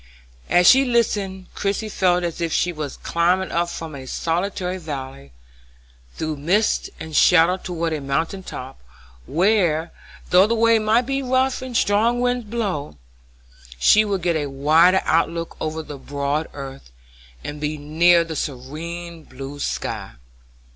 [0.49, 5.31] As she listened Christie felt as if she was climbing up from a solitary valley,
[6.15, 8.79] through mist and shadow toward a mountain top,
[9.27, 9.91] where,
[10.31, 12.97] though the way might be rough and strong winds blow,
[13.77, 16.89] she would get a wider outlook over the broad earth,
[17.43, 20.13] and be nearer the serene blue sky.